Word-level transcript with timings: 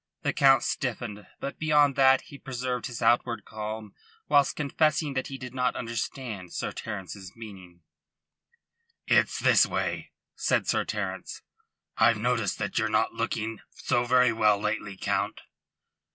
The 0.23 0.33
Count 0.33 0.63
stiffened; 0.63 1.27
but 1.39 1.59
beyond 1.59 1.95
that 1.95 2.21
he 2.21 2.39
preserved 2.39 2.87
his 2.87 3.03
outward 3.03 3.45
calm 3.45 3.93
whilst 4.27 4.55
confessing 4.55 5.13
that 5.13 5.27
he 5.27 5.37
did 5.37 5.53
not 5.53 5.75
understand 5.75 6.53
Sir 6.53 6.71
Terence's 6.71 7.35
meaning. 7.35 7.81
"It's 9.05 9.37
this 9.37 9.67
way," 9.67 10.09
said 10.35 10.67
Sir 10.67 10.85
Terence. 10.85 11.43
"I've 11.97 12.17
noticed 12.17 12.57
that 12.57 12.79
ye're 12.79 12.89
not 12.89 13.13
looking 13.13 13.59
so 13.75 14.03
very 14.03 14.33
well 14.33 14.57
lately, 14.57 14.97
Count." 14.97 15.41